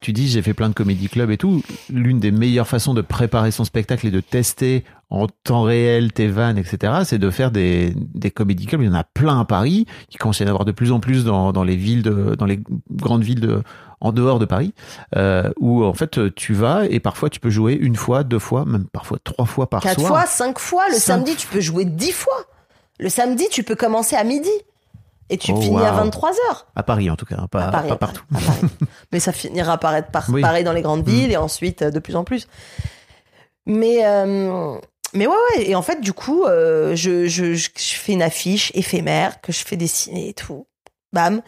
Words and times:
Tu 0.00 0.14
dis 0.14 0.28
j'ai 0.28 0.40
fait 0.40 0.54
plein 0.54 0.70
de 0.70 0.74
comédie 0.74 1.08
club 1.08 1.30
et 1.30 1.36
tout. 1.36 1.62
L'une 1.92 2.20
des 2.20 2.30
meilleures 2.30 2.66
façons 2.66 2.94
de 2.94 3.02
préparer 3.02 3.50
son 3.50 3.64
spectacle 3.64 4.06
et 4.06 4.10
de 4.10 4.20
tester 4.20 4.82
en 5.10 5.26
temps 5.26 5.62
réel 5.62 6.12
tes 6.12 6.28
vannes, 6.28 6.56
etc., 6.56 7.00
c'est 7.04 7.18
de 7.18 7.28
faire 7.30 7.50
des, 7.50 7.92
des 7.96 8.30
comédie 8.30 8.64
clubs. 8.64 8.80
Il 8.80 8.86
y 8.86 8.90
en 8.90 8.94
a 8.94 9.04
plein 9.04 9.40
à 9.40 9.44
Paris. 9.44 9.84
Il 10.10 10.16
commence 10.16 10.40
à 10.40 10.44
y 10.44 10.46
en 10.46 10.50
avoir 10.50 10.64
de 10.64 10.72
plus 10.72 10.90
en 10.92 11.00
plus 11.00 11.24
dans, 11.24 11.52
dans 11.52 11.64
les 11.64 11.76
villes 11.76 12.02
de, 12.02 12.34
dans 12.34 12.46
les 12.46 12.60
grandes 12.90 13.24
villes 13.24 13.40
de, 13.40 13.62
en 14.00 14.12
dehors 14.12 14.38
de 14.38 14.46
Paris, 14.46 14.72
euh, 15.16 15.50
où 15.58 15.84
en 15.84 15.92
fait 15.92 16.34
tu 16.34 16.54
vas 16.54 16.86
et 16.86 17.00
parfois 17.00 17.28
tu 17.28 17.38
peux 17.38 17.50
jouer 17.50 17.74
une 17.74 17.96
fois, 17.96 18.24
deux 18.24 18.38
fois, 18.38 18.64
même 18.64 18.86
parfois 18.86 19.18
trois 19.22 19.44
fois 19.44 19.68
par 19.68 19.82
Quatre 19.82 19.98
soir. 20.00 20.12
fois, 20.12 20.26
cinq 20.26 20.58
fois. 20.58 20.84
Le 20.88 20.94
Cinq 20.94 21.00
samedi, 21.16 21.36
tu 21.36 21.46
peux 21.46 21.60
jouer 21.60 21.84
dix 21.84 22.12
fois. 22.12 22.46
Le 22.98 23.10
samedi, 23.10 23.44
tu 23.50 23.64
peux 23.64 23.74
commencer 23.76 24.16
à 24.16 24.24
midi. 24.24 24.48
Et 25.32 25.38
tu 25.38 25.52
Oh, 25.52 25.60
finis 25.60 25.78
à 25.78 25.92
wow. 25.92 25.98
23 25.98 26.30
heures. 26.48 26.66
À 26.76 26.82
Paris 26.82 27.08
en 27.08 27.16
tout 27.16 27.24
cas, 27.24 27.36
hein, 27.38 27.46
pas, 27.50 27.66
À 27.66 27.70
Paris, 27.70 27.88
pas 27.88 27.94
à 27.94 27.98
partout. 27.98 28.24
Paris, 28.32 28.44
à 28.46 28.50
Paris. 28.50 28.72
Mais 29.12 29.20
ça 29.20 29.32
finira 29.32 29.78
par 29.78 29.94
être 29.94 30.10
par- 30.10 30.28
Oui. 30.28 30.42
pareil 30.42 30.64
dans 30.64 30.72
les 30.72 30.82
grandes 30.82 31.06
villes 31.08 31.30
et 31.30 31.36
ensuite 31.36 31.82
euh, 31.82 31.90
de 31.90 31.98
plus 32.00 32.16
en 32.16 32.24
plus. 32.24 32.48
Mais, 33.66 34.04
euh, 34.06 34.76
mais 35.14 35.26
ouais, 35.26 35.34
ouais. 35.56 35.68
Et 35.70 35.74
en 35.74 35.82
fait, 35.82 36.00
du 36.00 36.12
coup, 36.12 36.44
euh, 36.44 36.94
je, 36.96 37.26
je, 37.26 37.54
je, 37.54 37.68
je 37.76 37.94
fais 37.94 38.12
une 38.12 38.22
affiche 38.22 38.72
éphémère 38.74 39.40
que 39.40 39.52
je 39.52 39.64
fais 39.64 39.76
dessiner 39.76 40.28
et 40.30 40.34
tout. 40.34 40.66
Bam. 41.12 41.42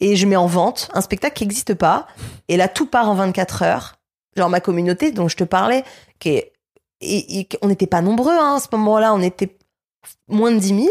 Et 0.00 0.16
je 0.16 0.26
mets 0.26 0.36
en 0.36 0.46
vente 0.46 0.88
un 0.92 1.00
spectacle 1.00 1.34
qui 1.36 1.44
n'existe 1.44 1.74
pas. 1.74 2.06
Et 2.48 2.56
là, 2.56 2.68
tout 2.68 2.86
part 2.86 3.08
en 3.08 3.14
24 3.14 3.62
heures. 3.62 3.94
Genre 4.36 4.48
ma 4.50 4.60
communauté 4.60 5.12
dont 5.12 5.28
je 5.28 5.36
te 5.36 5.44
parlais, 5.44 5.84
qui 6.18 6.30
est, 6.30 6.52
et, 7.00 7.40
et 7.40 7.48
on 7.62 7.68
n'était 7.68 7.86
pas 7.86 8.00
nombreux 8.02 8.32
hein, 8.36 8.56
à 8.56 8.60
ce 8.60 8.66
moment-là. 8.72 9.14
On 9.14 9.20
était 9.22 9.56
moins 10.28 10.50
de 10.52 10.58
10 10.58 10.68
000. 10.68 10.88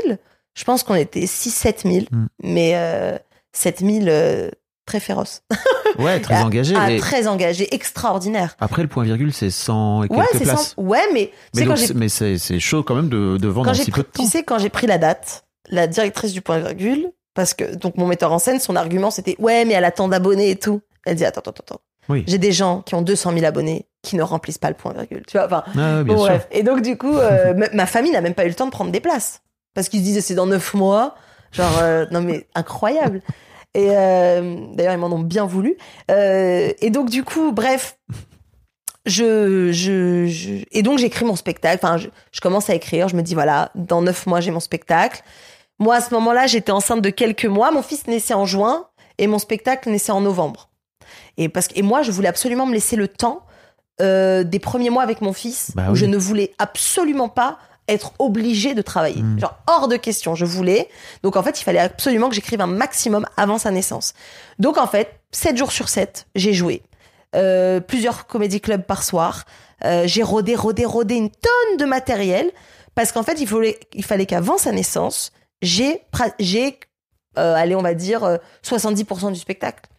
Je 0.55 0.63
pense 0.63 0.83
qu'on 0.83 0.95
était 0.95 1.21
6-7 1.25 1.83
000. 1.91 2.05
Mm. 2.11 2.27
Mais 2.43 2.71
euh, 2.75 3.17
7 3.53 3.79
000 3.79 4.05
euh, 4.07 4.49
très 4.85 4.99
féroces. 4.99 5.41
Ouais, 5.99 6.19
très 6.19 6.33
Ah, 6.33 6.45
engagé. 6.45 6.73
ah, 6.75 6.89
très 6.97 7.27
engagé, 7.27 7.71
extraordinaire. 7.75 8.55
Après 8.59 8.81
le 8.81 8.87
point 8.87 9.03
virgule, 9.03 9.31
c'est 9.31 9.51
100 9.51 10.01
et 10.03 10.07
quelques 10.07 10.19
Ouais, 10.19 10.25
c'est 10.33 10.39
places. 10.43 10.73
Ouais, 10.75 11.03
mais, 11.13 11.31
quand 11.55 11.75
c'est- 11.75 11.93
mais 11.93 12.09
c'est 12.09 12.39
c'est 12.39 12.59
chaud 12.59 12.81
quand 12.81 12.95
même 12.95 13.09
de, 13.09 13.37
de 13.37 13.47
vendre 13.47 13.67
quand 13.67 13.73
j'ai 13.75 13.83
si 13.83 13.91
pris- 13.91 14.01
peu 14.01 14.07
de 14.07 14.11
temps. 14.11 14.23
tu 14.23 14.27
sais, 14.29 14.41
quand 14.41 14.57
j'ai 14.57 14.69
pris 14.69 14.87
la 14.87 14.97
date, 14.97 15.45
la 15.69 15.85
directrice 15.85 16.33
du 16.33 16.41
point 16.41 16.57
virgule, 16.57 17.11
parce 17.35 17.53
que 17.53 17.75
donc 17.75 17.95
mon 17.95 18.07
metteur 18.07 18.31
en 18.31 18.39
scène, 18.39 18.59
son 18.59 18.75
argument 18.75 19.11
c'était 19.11 19.35
ouais, 19.37 19.65
mais 19.65 19.75
elle 19.75 19.85
a 19.85 19.91
tant 19.91 20.07
d'abonnés 20.07 20.49
et 20.49 20.55
tout. 20.55 20.81
Elle 21.05 21.15
dit 21.15 21.25
attends, 21.25 21.41
attends, 21.41 21.61
attends. 21.63 21.81
Oui. 22.09 22.23
J'ai 22.25 22.39
des 22.39 22.51
gens 22.53 22.81
qui 22.81 22.95
ont 22.95 23.03
200 23.03 23.33
000 23.33 23.45
abonnés 23.45 23.85
qui 24.01 24.15
ne 24.15 24.23
remplissent 24.23 24.57
pas 24.57 24.69
le 24.69 24.75
point 24.75 24.93
virgule. 24.93 25.21
Tu 25.27 25.37
vois, 25.37 25.45
enfin. 25.45 25.63
Ah, 25.77 26.03
bon. 26.03 26.27
Et 26.49 26.63
donc 26.63 26.81
du 26.81 26.97
coup, 26.97 27.15
euh, 27.15 27.53
ma 27.73 27.85
famille 27.85 28.11
n'a 28.13 28.21
même 28.21 28.33
pas 28.33 28.45
eu 28.45 28.49
le 28.49 28.55
temps 28.55 28.65
de 28.65 28.71
prendre 28.71 28.89
des 28.91 28.99
places 28.99 29.41
parce 29.73 29.89
qu'ils 29.89 29.99
se 29.99 30.05
disaient 30.05 30.21
c'est 30.21 30.35
dans 30.35 30.45
neuf 30.47 30.73
mois. 30.73 31.15
Genre 31.51 31.77
euh, 31.81 32.05
non 32.11 32.21
mais 32.21 32.47
incroyable. 32.55 33.21
Et 33.75 33.87
euh, 33.91 34.65
d'ailleurs 34.73 34.93
ils 34.93 34.99
m'en 34.99 35.07
ont 35.11 35.19
bien 35.19 35.45
voulu. 35.45 35.77
Euh, 36.11 36.71
et 36.79 36.89
donc 36.89 37.09
du 37.09 37.23
coup, 37.23 37.51
bref. 37.51 37.97
Je, 39.05 39.71
je, 39.73 40.27
je- 40.27 40.63
et 40.71 40.81
donc 40.81 40.97
j'écris 40.97 41.25
mon 41.25 41.35
spectacle. 41.35 41.79
Enfin, 41.83 41.97
je, 41.97 42.07
je 42.31 42.39
commence 42.39 42.69
à 42.69 42.75
écrire. 42.75 43.09
Je 43.09 43.15
me 43.17 43.21
dis 43.21 43.33
voilà, 43.33 43.69
dans 43.75 44.01
neuf 44.01 44.25
mois 44.27 44.39
j'ai 44.39 44.51
mon 44.51 44.61
spectacle. 44.61 45.21
Moi 45.79 45.95
à 45.95 46.01
ce 46.01 46.13
moment-là, 46.13 46.47
j'étais 46.47 46.71
enceinte 46.71 47.01
de 47.01 47.09
quelques 47.09 47.45
mois. 47.45 47.71
Mon 47.71 47.81
fils 47.81 48.07
naissait 48.07 48.33
en 48.33 48.45
juin 48.45 48.87
et 49.17 49.27
mon 49.27 49.39
spectacle 49.39 49.89
naissait 49.89 50.13
en 50.13 50.21
novembre. 50.21 50.69
Et 51.37 51.49
parce 51.49 51.67
que 51.67 51.77
et 51.77 51.81
moi, 51.81 52.01
je 52.01 52.11
voulais 52.11 52.29
absolument 52.29 52.65
me 52.65 52.73
laisser 52.73 52.95
le 52.95 53.07
temps 53.09 53.41
euh, 54.01 54.43
des 54.43 54.59
premiers 54.59 54.89
mois 54.89 55.03
avec 55.03 55.19
mon 55.21 55.33
fils 55.33 55.71
Bah 55.75 55.87
où 55.89 55.91
oui. 55.93 55.97
je 55.97 56.05
ne 56.05 56.15
voulais 56.17 56.53
absolument 56.57 57.27
pas 57.29 57.57
être 57.87 58.13
obligée 58.19 58.73
de 58.73 58.81
travailler. 58.81 59.21
Mm. 59.21 59.39
Genre 59.39 59.57
hors 59.67 59.87
de 59.87 59.97
question, 59.97 60.35
je 60.35 60.45
voulais. 60.45 60.89
Donc 61.23 61.35
en 61.35 61.43
fait, 61.43 61.59
il 61.59 61.63
fallait 61.63 61.79
absolument 61.79 62.29
que 62.29 62.35
j'écrive 62.35 62.61
un 62.61 62.67
maximum 62.67 63.25
avant 63.37 63.57
sa 63.57 63.71
naissance. 63.71 64.13
Donc 64.59 64.77
en 64.77 64.87
fait, 64.87 65.19
7 65.31 65.57
jours 65.57 65.71
sur 65.71 65.89
7, 65.89 66.27
j'ai 66.35 66.53
joué. 66.53 66.81
Euh, 67.35 67.79
plusieurs 67.79 68.27
comédie 68.27 68.61
clubs 68.61 68.83
par 68.83 69.03
soir. 69.03 69.45
Euh, 69.85 70.03
j'ai 70.05 70.23
rodé, 70.23 70.55
rodé, 70.55 70.85
rodé 70.85 71.15
une 71.15 71.29
tonne 71.29 71.77
de 71.77 71.85
matériel 71.85 72.51
parce 72.95 73.11
qu'en 73.11 73.23
fait, 73.23 73.39
il 73.41 73.47
fallait, 73.47 73.79
il 73.93 74.05
fallait 74.05 74.25
qu'avant 74.25 74.57
sa 74.57 74.71
naissance, 74.71 75.31
j'ai, 75.61 76.01
j'ai, 76.39 76.79
euh, 77.37 77.55
allez, 77.55 77.75
on 77.75 77.81
va 77.81 77.93
dire 77.93 78.23
euh, 78.23 78.37
70% 78.63 79.31
du 79.31 79.39
spectacle. 79.39 79.89